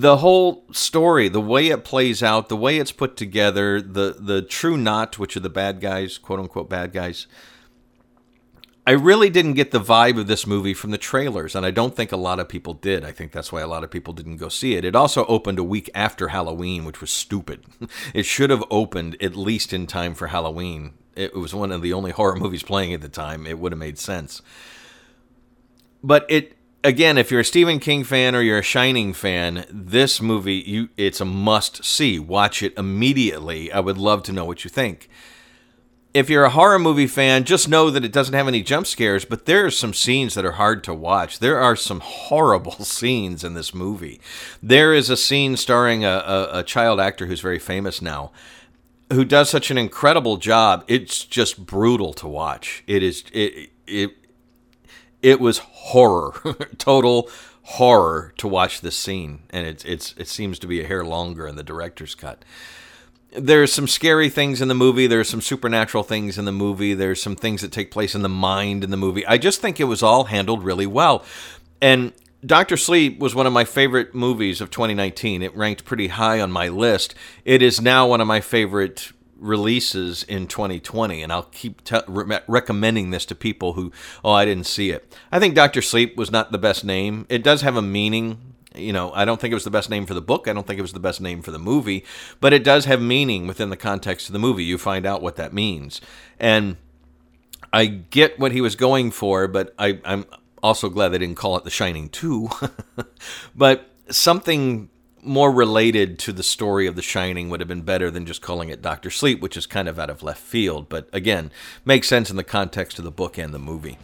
the 0.00 0.18
whole 0.18 0.64
story, 0.72 1.28
the 1.30 1.40
way 1.40 1.68
it 1.68 1.82
plays 1.82 2.22
out, 2.22 2.50
the 2.50 2.56
way 2.56 2.76
it's 2.76 2.92
put 2.92 3.16
together, 3.16 3.80
the 3.80 4.14
the 4.18 4.42
true 4.42 4.76
knot, 4.76 5.18
which 5.18 5.36
are 5.38 5.40
the 5.40 5.48
bad 5.48 5.80
guys, 5.80 6.18
quote 6.18 6.38
unquote 6.38 6.68
bad 6.68 6.92
guys. 6.92 7.26
I 8.86 8.92
really 8.92 9.30
didn't 9.30 9.54
get 9.54 9.70
the 9.70 9.80
vibe 9.80 10.20
of 10.20 10.26
this 10.26 10.46
movie 10.46 10.74
from 10.74 10.90
the 10.90 10.98
trailers, 10.98 11.56
and 11.56 11.64
I 11.64 11.70
don't 11.70 11.96
think 11.96 12.12
a 12.12 12.16
lot 12.16 12.38
of 12.38 12.48
people 12.48 12.74
did. 12.74 13.04
I 13.04 13.10
think 13.10 13.32
that's 13.32 13.50
why 13.50 13.62
a 13.62 13.66
lot 13.66 13.82
of 13.82 13.90
people 13.90 14.12
didn't 14.12 14.36
go 14.36 14.48
see 14.48 14.76
it. 14.76 14.84
It 14.84 14.94
also 14.94 15.24
opened 15.26 15.58
a 15.58 15.64
week 15.64 15.90
after 15.94 16.28
Halloween, 16.28 16.84
which 16.84 17.00
was 17.00 17.10
stupid. 17.10 17.64
It 18.14 18.26
should 18.26 18.50
have 18.50 18.64
opened 18.70 19.16
at 19.20 19.34
least 19.34 19.72
in 19.72 19.86
time 19.86 20.14
for 20.14 20.28
Halloween. 20.28 20.92
It 21.16 21.34
was 21.34 21.54
one 21.54 21.72
of 21.72 21.80
the 21.80 21.94
only 21.94 22.10
horror 22.10 22.36
movies 22.44 22.62
playing 22.62 22.92
at 22.92 23.00
the 23.00 23.08
time. 23.08 23.46
It 23.46 23.58
would 23.58 23.72
have 23.72 23.78
made 23.78 23.98
sense. 23.98 24.42
But 26.04 26.26
it 26.28 26.55
again, 26.86 27.18
if 27.18 27.30
you're 27.30 27.40
a 27.40 27.44
Stephen 27.44 27.80
King 27.80 28.04
fan 28.04 28.34
or 28.34 28.40
you're 28.40 28.60
a 28.60 28.62
Shining 28.62 29.12
fan, 29.12 29.66
this 29.68 30.22
movie 30.22 30.62
you 30.66 30.88
it's 30.96 31.20
a 31.20 31.24
must 31.24 31.84
see. 31.84 32.18
Watch 32.18 32.62
it 32.62 32.72
immediately. 32.78 33.70
I 33.72 33.80
would 33.80 33.98
love 33.98 34.22
to 34.24 34.32
know 34.32 34.44
what 34.44 34.64
you 34.64 34.70
think. 34.70 35.10
If 36.14 36.30
you're 36.30 36.44
a 36.44 36.50
horror 36.50 36.78
movie 36.78 37.08
fan, 37.08 37.44
just 37.44 37.68
know 37.68 37.90
that 37.90 38.04
it 38.04 38.12
doesn't 38.12 38.34
have 38.34 38.48
any 38.48 38.62
jump 38.62 38.86
scares, 38.86 39.26
but 39.26 39.44
there 39.44 39.66
are 39.66 39.70
some 39.70 39.92
scenes 39.92 40.32
that 40.34 40.46
are 40.46 40.52
hard 40.52 40.82
to 40.84 40.94
watch. 40.94 41.40
There 41.40 41.58
are 41.58 41.76
some 41.76 42.00
horrible 42.00 42.72
scenes 42.84 43.44
in 43.44 43.52
this 43.52 43.74
movie. 43.74 44.20
There 44.62 44.94
is 44.94 45.10
a 45.10 45.16
scene 45.16 45.56
starring 45.56 46.04
a, 46.04 46.08
a, 46.08 46.60
a 46.60 46.62
child 46.62 47.00
actor 47.00 47.26
who's 47.26 47.42
very 47.42 47.58
famous 47.58 48.00
now, 48.00 48.32
who 49.12 49.26
does 49.26 49.50
such 49.50 49.70
an 49.70 49.76
incredible 49.76 50.38
job. 50.38 50.84
It's 50.88 51.22
just 51.24 51.66
brutal 51.66 52.14
to 52.14 52.28
watch. 52.28 52.82
It 52.86 53.02
is 53.02 53.24
it 53.32 53.70
it 53.86 54.14
it 55.22 55.40
was 55.40 55.58
horror, 55.58 56.32
total 56.78 57.28
horror 57.62 58.32
to 58.38 58.46
watch 58.46 58.80
this 58.80 58.96
scene, 58.96 59.40
and 59.50 59.66
it's 59.66 59.84
it's 59.84 60.14
it 60.16 60.28
seems 60.28 60.58
to 60.60 60.66
be 60.66 60.80
a 60.80 60.86
hair 60.86 61.04
longer 61.04 61.46
in 61.46 61.56
the 61.56 61.64
director's 61.64 62.14
cut. 62.14 62.44
There's 63.36 63.72
some 63.72 63.88
scary 63.88 64.30
things 64.30 64.62
in 64.62 64.68
the 64.68 64.74
movie. 64.74 65.06
There's 65.06 65.28
some 65.28 65.42
supernatural 65.42 66.04
things 66.04 66.38
in 66.38 66.46
the 66.46 66.52
movie. 66.52 66.94
There's 66.94 67.20
some 67.20 67.36
things 67.36 67.60
that 67.60 67.72
take 67.72 67.90
place 67.90 68.14
in 68.14 68.22
the 68.22 68.28
mind 68.30 68.82
in 68.82 68.90
the 68.90 68.96
movie. 68.96 69.26
I 69.26 69.36
just 69.36 69.60
think 69.60 69.78
it 69.78 69.84
was 69.84 70.02
all 70.02 70.24
handled 70.24 70.64
really 70.64 70.86
well. 70.86 71.22
And 71.82 72.12
Doctor 72.44 72.76
Sleep 72.76 73.18
was 73.18 73.34
one 73.34 73.46
of 73.46 73.52
my 73.52 73.64
favorite 73.64 74.14
movies 74.14 74.60
of 74.60 74.70
2019. 74.70 75.42
It 75.42 75.54
ranked 75.56 75.84
pretty 75.84 76.08
high 76.08 76.40
on 76.40 76.52
my 76.52 76.68
list. 76.68 77.14
It 77.44 77.60
is 77.60 77.80
now 77.80 78.06
one 78.06 78.20
of 78.20 78.26
my 78.26 78.40
favorite 78.40 79.12
releases 79.38 80.22
in 80.22 80.46
2020 80.46 81.22
and 81.22 81.32
I'll 81.32 81.44
keep 81.44 81.82
re- 82.08 82.40
recommending 82.46 83.10
this 83.10 83.26
to 83.26 83.34
people 83.34 83.74
who 83.74 83.92
oh 84.24 84.32
I 84.32 84.44
didn't 84.44 84.66
see 84.66 84.90
it. 84.90 85.14
I 85.30 85.38
think 85.38 85.54
Doctor 85.54 85.82
Sleep 85.82 86.16
was 86.16 86.30
not 86.30 86.52
the 86.52 86.58
best 86.58 86.84
name. 86.84 87.26
It 87.28 87.42
does 87.42 87.62
have 87.62 87.76
a 87.76 87.82
meaning. 87.82 88.54
You 88.74 88.92
know, 88.92 89.10
I 89.12 89.24
don't 89.24 89.40
think 89.40 89.52
it 89.52 89.54
was 89.54 89.64
the 89.64 89.70
best 89.70 89.88
name 89.88 90.04
for 90.04 90.12
the 90.12 90.20
book. 90.20 90.48
I 90.48 90.52
don't 90.52 90.66
think 90.66 90.78
it 90.78 90.82
was 90.82 90.92
the 90.92 91.00
best 91.00 91.20
name 91.20 91.40
for 91.40 91.50
the 91.50 91.58
movie, 91.58 92.04
but 92.40 92.52
it 92.52 92.62
does 92.62 92.84
have 92.84 93.00
meaning 93.00 93.46
within 93.46 93.70
the 93.70 93.76
context 93.76 94.28
of 94.28 94.34
the 94.34 94.38
movie. 94.38 94.64
You 94.64 94.76
find 94.76 95.06
out 95.06 95.22
what 95.22 95.36
that 95.36 95.54
means. 95.54 96.00
And 96.38 96.76
I 97.72 97.86
get 97.86 98.38
what 98.38 98.52
he 98.52 98.60
was 98.60 98.76
going 98.76 99.12
for, 99.12 99.48
but 99.48 99.74
I, 99.78 99.98
I'm 100.04 100.26
also 100.62 100.90
glad 100.90 101.08
they 101.08 101.18
didn't 101.18 101.36
call 101.36 101.56
it 101.56 101.64
The 101.64 101.70
Shining 101.70 102.10
2. 102.10 102.50
but 103.56 103.90
something 104.10 104.90
more 105.26 105.50
related 105.50 106.18
to 106.20 106.32
the 106.32 106.42
story 106.42 106.86
of 106.86 106.96
The 106.96 107.02
Shining 107.02 107.50
would 107.50 107.60
have 107.60 107.68
been 107.68 107.82
better 107.82 108.10
than 108.10 108.26
just 108.26 108.40
calling 108.40 108.68
it 108.68 108.80
Doctor 108.80 109.10
Sleep, 109.10 109.40
which 109.40 109.56
is 109.56 109.66
kind 109.66 109.88
of 109.88 109.98
out 109.98 110.10
of 110.10 110.22
left 110.22 110.40
field, 110.40 110.88
but 110.88 111.08
again, 111.12 111.50
makes 111.84 112.08
sense 112.08 112.30
in 112.30 112.36
the 112.36 112.44
context 112.44 112.98
of 112.98 113.04
the 113.04 113.10
book 113.10 113.36
and 113.36 113.52
the 113.52 113.58
movie. 113.58 113.98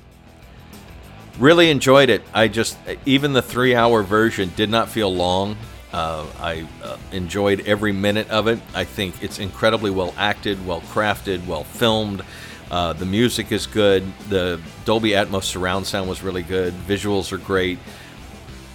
Really 1.38 1.71
enjoyed 1.71 2.11
it. 2.11 2.23
I 2.35 2.49
just, 2.49 2.76
even 3.07 3.33
the 3.33 3.43
three 3.43 3.75
hour 3.75 4.02
version 4.02 4.52
did 4.57 4.69
not 4.69 4.88
feel 4.88 5.14
long. 5.14 5.57
Uh, 5.93 6.26
I 6.38 6.67
uh, 6.83 6.97
enjoyed 7.12 7.61
every 7.67 7.93
minute 7.93 8.29
of 8.31 8.49
it. 8.49 8.59
I 8.75 8.85
think 8.85 9.23
it's 9.23 9.38
incredibly 9.38 9.91
well 9.91 10.14
acted, 10.17 10.67
well 10.67 10.81
crafted, 10.83 11.47
well 11.47 11.64
filmed. 11.64 12.23
Uh, 12.71 12.95
the 12.95 13.05
music 13.05 13.52
is 13.52 13.67
good. 13.67 14.02
The 14.29 14.59
Dolby 14.87 15.11
Atmos 15.11 15.45
surround 15.45 15.87
sound 15.87 16.09
was 16.09 16.23
really 16.23 16.43
good. 16.43 16.73
Visuals 16.88 17.31
are 17.33 17.38
great 17.38 17.79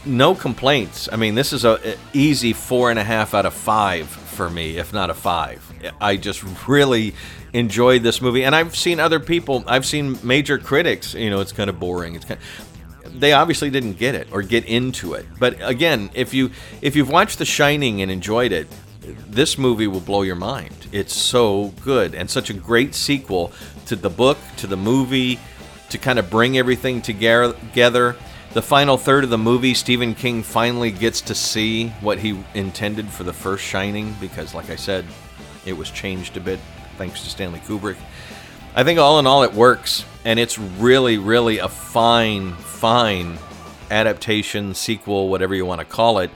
no 0.05 0.35
complaints. 0.35 1.09
I 1.11 1.15
mean, 1.15 1.35
this 1.35 1.53
is 1.53 1.65
a, 1.65 1.97
easy 2.13 2.53
four 2.53 2.89
and 2.89 2.99
a 2.99 3.03
half 3.03 3.33
out 3.33 3.45
of 3.45 3.53
five 3.53 4.07
for 4.07 4.49
me, 4.49 4.77
if 4.77 4.93
not 4.93 5.09
a 5.09 5.13
five. 5.13 5.63
I 5.99 6.17
just 6.17 6.43
really 6.67 7.13
enjoyed 7.53 8.03
this 8.03 8.21
movie, 8.21 8.43
and 8.43 8.55
I've 8.55 8.75
seen 8.75 8.99
other 8.99 9.19
people. 9.19 9.63
I've 9.67 9.85
seen 9.85 10.17
major 10.23 10.57
critics. 10.57 11.13
You 11.13 11.29
know, 11.29 11.39
it's 11.39 11.51
kind 11.51 11.69
of 11.69 11.79
boring. 11.79 12.15
It's 12.15 12.25
kind. 12.25 12.39
Of, 12.39 13.19
they 13.19 13.33
obviously 13.33 13.69
didn't 13.69 13.93
get 13.93 14.15
it 14.15 14.27
or 14.31 14.41
get 14.41 14.65
into 14.65 15.13
it. 15.13 15.25
But 15.39 15.57
again, 15.61 16.09
if 16.13 16.33
you 16.33 16.51
if 16.81 16.95
you've 16.95 17.09
watched 17.09 17.39
The 17.39 17.45
Shining 17.45 18.01
and 18.01 18.11
enjoyed 18.11 18.51
it, 18.51 18.67
this 19.27 19.57
movie 19.57 19.87
will 19.87 20.01
blow 20.01 20.21
your 20.21 20.35
mind. 20.35 20.87
It's 20.91 21.13
so 21.13 21.73
good 21.81 22.13
and 22.13 22.29
such 22.29 22.49
a 22.49 22.53
great 22.53 22.93
sequel 22.95 23.51
to 23.87 23.95
the 23.95 24.09
book, 24.09 24.37
to 24.57 24.67
the 24.67 24.77
movie, 24.77 25.39
to 25.89 25.97
kind 25.97 26.19
of 26.19 26.29
bring 26.29 26.57
everything 26.57 27.01
together 27.01 28.15
the 28.57 28.61
final 28.63 28.97
third 28.97 29.23
of 29.23 29.29
the 29.29 29.37
movie, 29.37 29.75
Stephen 29.75 30.15
King 30.15 30.41
finally 30.41 30.89
gets 30.89 31.21
to 31.21 31.35
see 31.35 31.89
what 32.01 32.17
he 32.17 32.43
intended 32.55 33.07
for 33.07 33.23
the 33.23 33.31
first 33.31 33.63
Shining 33.63 34.15
because, 34.19 34.55
like 34.55 34.71
I 34.71 34.75
said, 34.75 35.05
it 35.67 35.73
was 35.73 35.91
changed 35.91 36.37
a 36.37 36.39
bit 36.39 36.59
thanks 36.97 37.21
to 37.23 37.29
Stanley 37.29 37.59
Kubrick. 37.59 37.97
I 38.73 38.83
think 38.83 38.97
all 38.97 39.19
in 39.19 39.27
all 39.27 39.43
it 39.43 39.53
works, 39.53 40.05
and 40.25 40.39
it's 40.39 40.57
really, 40.57 41.19
really 41.19 41.59
a 41.59 41.67
fine, 41.67 42.53
fine 42.53 43.37
adaptation, 43.91 44.73
sequel, 44.73 45.29
whatever 45.29 45.53
you 45.53 45.67
want 45.67 45.81
to 45.81 45.85
call 45.85 46.17
it. 46.17 46.31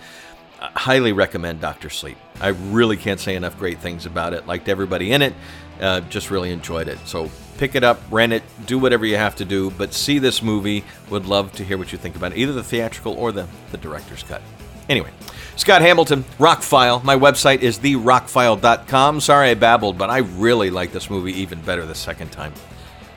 I 0.61 0.69
highly 0.75 1.13
recommend 1.13 1.59
Doctor 1.59 1.89
Sleep. 1.89 2.17
I 2.39 2.49
really 2.49 2.97
can't 2.97 3.19
say 3.19 3.35
enough 3.35 3.57
great 3.57 3.79
things 3.79 4.05
about 4.05 4.35
it. 4.35 4.45
Liked 4.45 4.69
everybody 4.69 5.11
in 5.11 5.23
it. 5.23 5.33
Uh, 5.81 6.01
just 6.01 6.29
really 6.29 6.51
enjoyed 6.51 6.87
it. 6.87 6.99
So 7.05 7.29
pick 7.57 7.75
it 7.75 7.83
up, 7.83 7.99
rent 8.11 8.33
it, 8.33 8.43
do 8.65 8.77
whatever 8.77 9.05
you 9.05 9.17
have 9.17 9.35
to 9.37 9.45
do, 9.45 9.71
but 9.71 9.93
see 9.93 10.19
this 10.19 10.41
movie. 10.41 10.83
Would 11.09 11.25
love 11.25 11.51
to 11.53 11.63
hear 11.63 11.77
what 11.77 11.91
you 11.91 11.97
think 11.97 12.15
about 12.15 12.33
it, 12.33 12.37
either 12.37 12.53
the 12.53 12.63
theatrical 12.63 13.13
or 13.13 13.31
the, 13.31 13.47
the 13.71 13.77
director's 13.77 14.23
cut. 14.23 14.41
Anyway, 14.89 15.09
Scott 15.55 15.81
Hamilton, 15.81 16.23
Rockfile. 16.37 17.03
My 17.03 17.15
website 17.15 17.61
is 17.61 17.79
therockfile.com. 17.79 19.21
Sorry 19.21 19.49
I 19.49 19.53
babbled, 19.55 19.97
but 19.97 20.09
I 20.09 20.19
really 20.19 20.69
like 20.69 20.91
this 20.91 21.09
movie 21.09 21.33
even 21.41 21.61
better 21.61 21.85
the 21.85 21.95
second 21.95 22.31
time. 22.31 22.53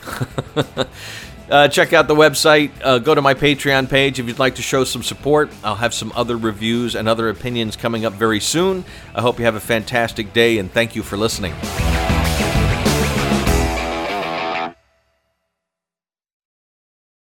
Uh, 1.50 1.68
check 1.68 1.92
out 1.92 2.08
the 2.08 2.14
website. 2.14 2.70
Uh, 2.82 2.98
go 2.98 3.14
to 3.14 3.20
my 3.20 3.34
Patreon 3.34 3.88
page 3.88 4.18
if 4.18 4.26
you'd 4.26 4.38
like 4.38 4.54
to 4.54 4.62
show 4.62 4.82
some 4.82 5.02
support. 5.02 5.50
I'll 5.62 5.74
have 5.74 5.92
some 5.92 6.10
other 6.16 6.38
reviews 6.38 6.94
and 6.94 7.06
other 7.06 7.28
opinions 7.28 7.76
coming 7.76 8.06
up 8.06 8.14
very 8.14 8.40
soon. 8.40 8.84
I 9.14 9.20
hope 9.20 9.38
you 9.38 9.44
have 9.44 9.54
a 9.54 9.60
fantastic 9.60 10.32
day 10.32 10.58
and 10.58 10.72
thank 10.72 10.96
you 10.96 11.02
for 11.02 11.18
listening. 11.18 11.54